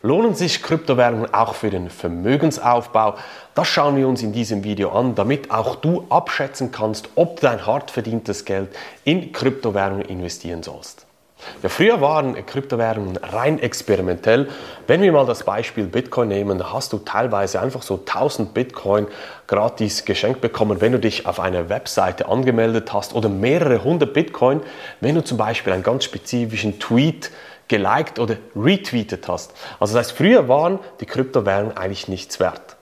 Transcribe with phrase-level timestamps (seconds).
[0.00, 3.16] Lohnen sich Kryptowährungen auch für den Vermögensaufbau?
[3.56, 7.46] Das schauen wir uns in diesem Video an, damit auch du abschätzen kannst, ob du
[7.48, 8.68] dein hart verdientes Geld
[9.02, 11.04] in Kryptowährungen investieren sollst.
[11.62, 14.48] Ja, früher waren Kryptowährungen rein experimentell.
[14.86, 19.08] Wenn wir mal das Beispiel Bitcoin nehmen, hast du teilweise einfach so 1000 Bitcoin
[19.48, 24.60] gratis geschenkt bekommen, wenn du dich auf einer Webseite angemeldet hast oder mehrere hundert Bitcoin,
[25.00, 27.30] wenn du zum Beispiel einen ganz spezifischen Tweet
[27.68, 29.52] geliked oder retweetet hast.
[29.78, 32.76] Also das heißt, früher waren die Kryptowährungen eigentlich nichts wert.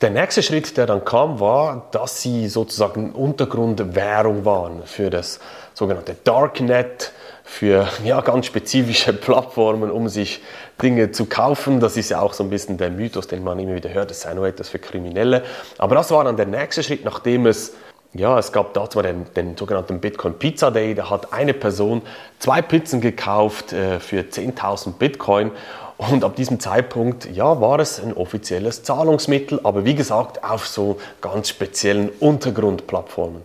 [0.00, 5.38] Der nächste Schritt, der dann kam, war, dass sie sozusagen Untergrundwährung waren für das
[5.74, 7.12] sogenannte Darknet,
[7.44, 10.42] für ja, ganz spezifische Plattformen, um sich
[10.82, 11.78] Dinge zu kaufen.
[11.78, 14.22] Das ist ja auch so ein bisschen der Mythos, den man immer wieder hört, das
[14.22, 15.44] sei nur etwas für Kriminelle.
[15.78, 17.74] Aber das war dann der nächste Schritt, nachdem es
[18.14, 22.02] ja, es gab da zwar den, den, sogenannten Bitcoin Pizza Day, da hat eine Person
[22.38, 25.50] zwei Pizzen gekauft äh, für 10.000 Bitcoin
[25.96, 30.98] und ab diesem Zeitpunkt, ja, war es ein offizielles Zahlungsmittel, aber wie gesagt, auf so
[31.20, 33.42] ganz speziellen Untergrundplattformen.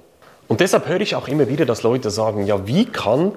[0.47, 3.33] Und deshalb höre ich auch immer wieder, dass Leute sagen, ja, wie kann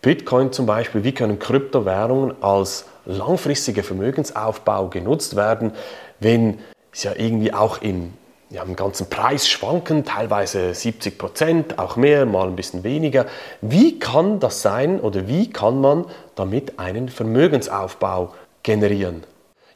[0.00, 5.72] Bitcoin zum Beispiel, wie können Kryptowährungen als langfristiger Vermögensaufbau genutzt werden,
[6.20, 6.58] wenn
[6.92, 8.14] es ja irgendwie auch in
[8.50, 13.26] ja, im ganzen Preis schwanken, teilweise 70 Prozent, auch mehr, mal ein bisschen weniger.
[13.60, 19.24] Wie kann das sein oder wie kann man damit einen Vermögensaufbau generieren?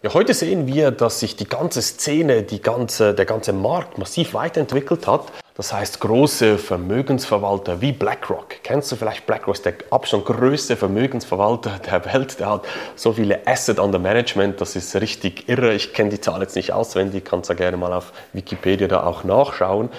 [0.02, 4.32] Ja, heute sehen wir, dass sich die ganze Szene, die ganze, der ganze Markt massiv
[4.32, 5.24] weiterentwickelt hat.
[5.58, 11.80] Das heißt, große Vermögensverwalter wie BlackRock, kennst du vielleicht BlackRock, ist der Abstand größte Vermögensverwalter
[11.80, 12.64] der Welt, der hat
[12.96, 15.74] so viele Asset under Management, das ist richtig irre.
[15.74, 19.22] Ich kenne die Zahl jetzt nicht auswendig, kannst du gerne mal auf Wikipedia da auch
[19.24, 19.90] nachschauen.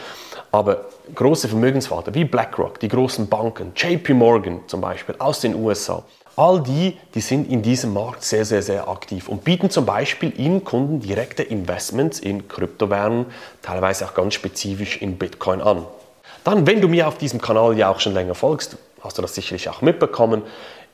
[0.51, 6.03] Aber große Vermögensverwalter wie BlackRock, die großen Banken, JP Morgan zum Beispiel aus den USA,
[6.35, 10.33] All die, die sind in diesem Markt sehr, sehr, sehr aktiv und bieten zum Beispiel
[10.39, 13.25] ihren Kunden direkte Investments in Kryptowährungen,
[13.61, 15.85] teilweise auch ganz spezifisch in Bitcoin an.
[16.43, 19.35] Dann, wenn du mir auf diesem Kanal ja auch schon länger folgst, hast du das
[19.35, 20.43] sicherlich auch mitbekommen.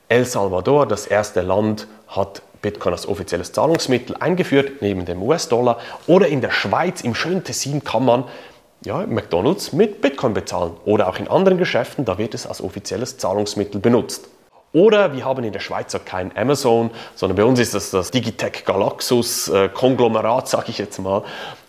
[0.08, 5.78] El Salvador, das erste Land, hat Bitcoin als offizielles Zahlungsmittel eingeführt, neben dem US-Dollar.
[6.06, 8.24] Oder in der Schweiz, im schönen Tessin, kann man
[8.84, 10.72] ja, McDonalds mit Bitcoin bezahlen.
[10.84, 14.28] Oder auch in anderen Geschäften, da wird es als offizielles Zahlungsmittel benutzt.
[14.72, 18.10] Oder wir haben in der Schweiz auch kein Amazon, sondern bei uns ist das das
[18.10, 21.22] Digitech Galaxus äh, Konglomerat, sage ich jetzt mal.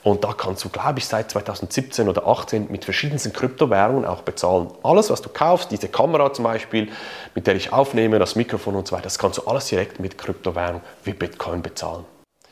[0.04, 4.68] Und da kannst du, glaube ich, seit 2017 oder 2018 mit verschiedensten Kryptowährungen auch bezahlen.
[4.84, 6.90] Alles, was du kaufst, diese Kamera zum Beispiel,
[7.36, 10.18] mit der ich aufnehme, das Mikrofon und so weiter, das kannst du alles direkt mit
[10.18, 12.06] Kryptowährung wie Bitcoin bezahlen.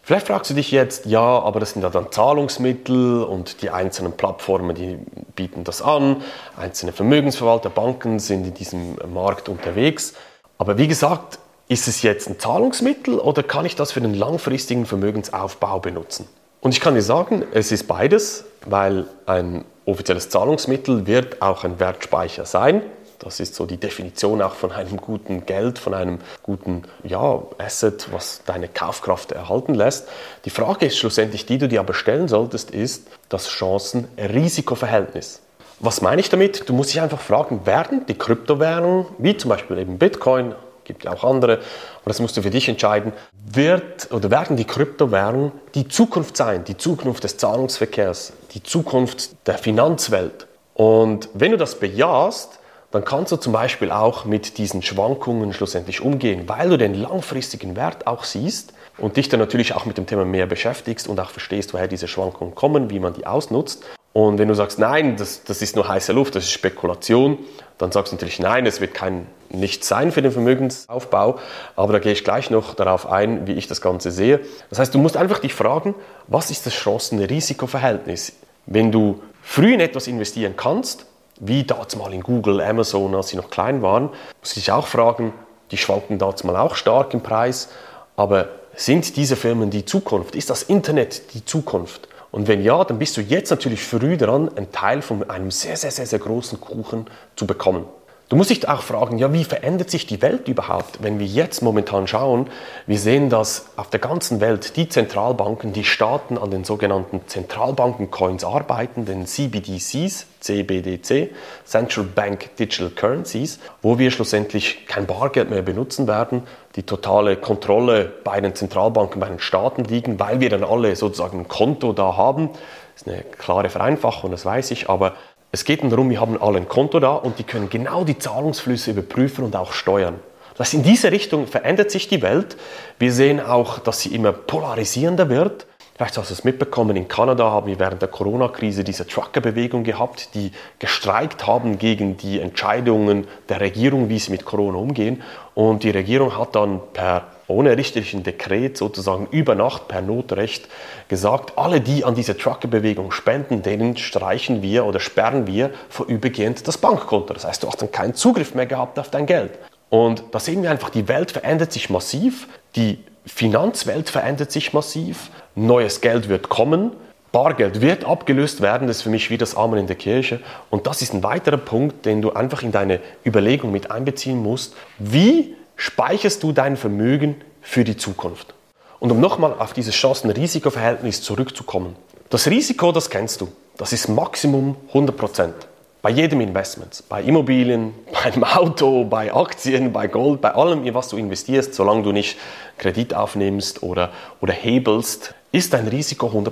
[0.07, 4.13] Vielleicht fragst du dich jetzt, ja, aber das sind ja dann Zahlungsmittel und die einzelnen
[4.13, 4.97] Plattformen, die
[5.35, 6.23] bieten das an.
[6.55, 10.13] Einzelne Vermögensverwalter, Banken sind in diesem Markt unterwegs.
[10.57, 14.85] Aber wie gesagt, ist es jetzt ein Zahlungsmittel oder kann ich das für den langfristigen
[14.85, 16.28] Vermögensaufbau benutzen?
[16.62, 21.79] Und ich kann dir sagen, es ist beides, weil ein offizielles Zahlungsmittel wird auch ein
[21.79, 22.81] Wertspeicher sein.
[23.19, 28.09] Das ist so die Definition auch von einem guten Geld, von einem guten ja, Asset,
[28.12, 30.07] was deine Kaufkraft erhalten lässt.
[30.45, 35.41] Die Frage ist schlussendlich, die du dir aber stellen solltest, ist das Chancen-Risiko-Verhältnis.
[35.79, 36.67] Was meine ich damit?
[36.67, 41.13] Du musst dich einfach fragen, werden die Kryptowährungen, wie zum Beispiel eben Bitcoin, gibt ja
[41.13, 43.13] auch andere, aber das musst du für dich entscheiden,
[43.51, 49.59] wird oder werden die Kryptowährungen die Zukunft sein, die Zukunft des Zahlungsverkehrs, die Zukunft der
[49.59, 50.47] Finanzwelt.
[50.73, 52.59] Und wenn du das bejahst,
[52.89, 57.75] dann kannst du zum Beispiel auch mit diesen Schwankungen schlussendlich umgehen, weil du den langfristigen
[57.75, 61.29] Wert auch siehst und dich dann natürlich auch mit dem Thema mehr beschäftigst und auch
[61.29, 63.83] verstehst, woher diese Schwankungen kommen, wie man die ausnutzt.
[64.17, 67.38] Und wenn du sagst, nein, das, das ist nur heiße Luft, das ist Spekulation,
[67.78, 71.38] dann sagst du natürlich, nein, es wird kein Nichts sein für den Vermögensaufbau.
[71.75, 74.39] Aber da gehe ich gleich noch darauf ein, wie ich das Ganze sehe.
[74.72, 75.94] Das heißt, du musst einfach dich fragen,
[76.25, 78.33] was ist das Chancen-Risiko-Verhältnis?
[78.66, 81.06] Wenn du früh in etwas investieren kannst,
[81.39, 84.88] wie damals mal in Google, Amazon, als sie noch klein waren, musst du dich auch
[84.88, 85.31] fragen,
[85.69, 87.69] die schwanken damals mal auch stark im Preis,
[88.16, 90.36] aber sind diese Firmen die Zukunft?
[90.36, 92.07] Ist das Internet die Zukunft?
[92.38, 95.75] Und wenn ja, dann bist du jetzt natürlich früh dran, einen Teil von einem sehr,
[95.75, 97.88] sehr, sehr, sehr großen Kuchen zu bekommen.
[98.29, 101.62] Du musst dich auch fragen, ja, wie verändert sich die Welt überhaupt, wenn wir jetzt
[101.62, 102.50] momentan schauen?
[102.85, 108.44] Wir sehen, dass auf der ganzen Welt die Zentralbanken, die Staaten an den sogenannten Zentralbanken-Coins
[108.44, 111.29] arbeiten, den CBDCs, CBDC,
[111.63, 116.44] Central Bank Digital Currencies, wo wir schlussendlich kein Bargeld mehr benutzen werden,
[116.75, 121.39] die totale Kontrolle bei den Zentralbanken, bei den Staaten liegen, weil wir dann alle sozusagen
[121.39, 122.50] ein Konto da haben.
[122.94, 125.13] Das ist eine klare Vereinfachung, das weiß ich, aber
[125.51, 128.91] es geht darum, wir haben alle ein Konto da und die können genau die Zahlungsflüsse
[128.91, 130.19] überprüfen und auch steuern.
[130.57, 132.57] Das in diese Richtung verändert sich die Welt.
[132.99, 135.67] Wir sehen auch, dass sie immer polarisierender wird.
[135.95, 140.35] Vielleicht hast du es mitbekommen, in Kanada haben wir während der Corona-Krise diese Trucker-Bewegung gehabt,
[140.35, 145.23] die gestreikt haben gegen die Entscheidungen der Regierung, wie sie mit Corona umgehen.
[145.55, 150.67] Und die Regierung hat dann per ohne richterlichen Dekret sozusagen über Nacht per Notrecht
[151.07, 156.77] gesagt, alle, die an diese Trucker-Bewegung spenden, denen streichen wir oder sperren wir vorübergehend das
[156.77, 157.33] Bankkonto.
[157.33, 159.51] Das heißt, du hast dann keinen Zugriff mehr gehabt auf dein Geld.
[159.89, 165.29] Und da sehen wir einfach, die Welt verändert sich massiv, die Finanzwelt verändert sich massiv,
[165.55, 166.91] neues Geld wird kommen,
[167.31, 170.39] Bargeld wird abgelöst werden, das ist für mich wie das Amen in der Kirche.
[170.69, 174.75] Und das ist ein weiterer Punkt, den du einfach in deine Überlegung mit einbeziehen musst.
[174.97, 178.53] Wie speicherst du dein Vermögen für die Zukunft?
[179.00, 181.95] Und um nochmal auf dieses Chancen-Risiko-Verhältnis zurückzukommen.
[182.29, 183.47] Das Risiko, das kennst du.
[183.77, 185.56] Das ist Maximum 100 Prozent.
[186.01, 187.94] Bei jedem Investment, bei Immobilien,
[188.24, 192.38] beim Auto, bei Aktien, bei Gold, bei allem, in was du investierst, solange du nicht
[192.77, 196.50] Kredit aufnimmst oder, oder hebelst, ist dein Risiko 100%.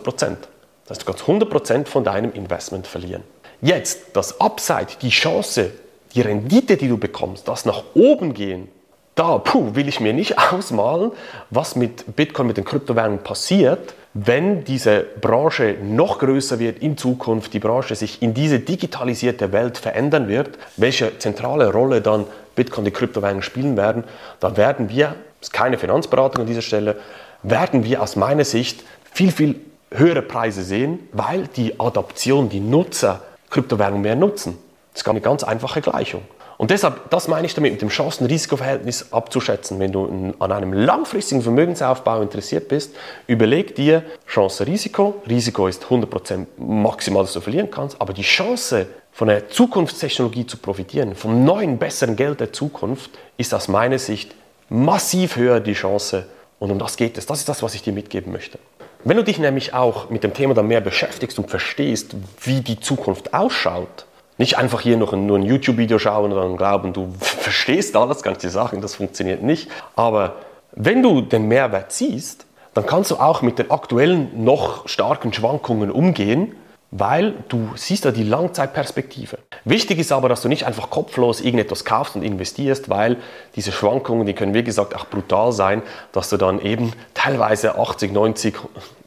[0.85, 3.23] Das heißt, du kannst 100% von deinem Investment verlieren.
[3.61, 5.71] Jetzt, das Upside, die Chance,
[6.13, 8.69] die Rendite, die du bekommst, das nach oben gehen,
[9.15, 11.11] da puh, will ich mir nicht ausmalen,
[11.49, 17.53] was mit Bitcoin, mit den Kryptowährungen passiert, wenn diese Branche noch größer wird in Zukunft,
[17.53, 22.25] die Branche sich in diese digitalisierte Welt verändern wird, welche zentrale Rolle dann
[22.55, 24.05] Bitcoin, die Kryptowährungen spielen werden,
[24.39, 26.97] dann werden wir, das ist keine Finanzberatung an dieser Stelle,
[27.43, 29.59] werden wir aus meiner Sicht viel, viel
[29.91, 34.57] höhere Preise sehen, weil die Adaption, die Nutzer Kryptowährungen mehr nutzen.
[34.93, 36.21] Das ist eine ganz einfache Gleichung.
[36.57, 39.79] Und deshalb, das meine ich damit, mit dem Chancen-Risiko-Verhältnis abzuschätzen.
[39.79, 42.95] Wenn du an einem langfristigen Vermögensaufbau interessiert bist,
[43.27, 45.21] überleg dir Chance-Risiko.
[45.29, 50.57] Risiko ist 100% maximal, dass du verlieren kannst, aber die Chance, von der Zukunftstechnologie zu
[50.57, 54.35] profitieren, vom neuen, besseren Geld der Zukunft, ist aus meiner Sicht
[54.69, 56.25] massiv höher die Chance.
[56.59, 57.25] Und um das geht es.
[57.25, 58.59] Das ist das, was ich dir mitgeben möchte.
[59.03, 62.79] Wenn du dich nämlich auch mit dem Thema dann mehr beschäftigst und verstehst, wie die
[62.79, 64.05] Zukunft ausschaut,
[64.37, 68.43] nicht einfach hier noch ein, nur ein YouTube-Video schauen und glauben, du verstehst alles, kannst
[68.43, 69.69] dir sagen, das funktioniert nicht.
[69.95, 70.35] Aber
[70.73, 75.89] wenn du den Mehrwert siehst, dann kannst du auch mit den aktuellen noch starken Schwankungen
[75.89, 76.55] umgehen,
[76.91, 79.37] weil du siehst ja die Langzeitperspektive.
[79.63, 83.17] Wichtig ist aber, dass du nicht einfach kopflos irgendetwas kaufst und investierst, weil
[83.55, 88.13] diese Schwankungen, die können wie gesagt auch brutal sein, dass du dann eben teilweise 80,
[88.13, 88.55] 90,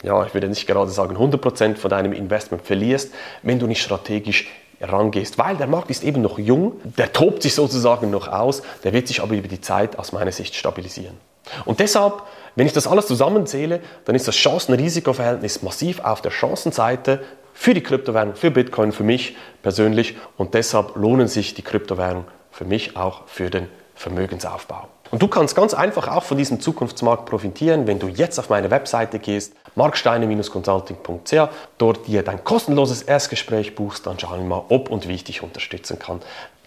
[0.02, 3.82] ja, ich würde nicht gerade sagen 100 Prozent von deinem Investment verlierst, wenn du nicht
[3.82, 4.48] strategisch
[4.80, 8.92] rangehst, weil der Markt ist eben noch jung, der tobt sich sozusagen noch aus, der
[8.92, 11.16] wird sich aber über die Zeit aus meiner Sicht stabilisieren.
[11.64, 12.22] Und deshalb,
[12.56, 17.20] wenn ich das alles zusammenzähle, dann ist das Chancen-Risiko-Verhältnis massiv auf der Chancenseite
[17.54, 22.64] für die Kryptowährung, für Bitcoin, für mich persönlich und deshalb lohnen sich die Kryptowährungen für
[22.64, 24.88] mich auch für den Vermögensaufbau.
[25.10, 28.70] Und du kannst ganz einfach auch von diesem Zukunftsmarkt profitieren, wenn du jetzt auf meine
[28.70, 31.48] Webseite gehst, marksteine-consulting.ch,
[31.78, 35.42] dort dir dein kostenloses Erstgespräch buchst, dann schauen wir mal, ob und wie ich dich
[35.42, 36.20] unterstützen kann.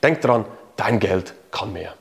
[0.03, 0.45] Denk dran,
[0.75, 1.93] dein Geld kann mehr.